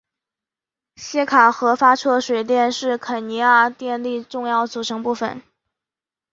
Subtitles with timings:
[0.95, 5.43] 锡卡河发出的水电是肯尼亚电力的重要组成部分。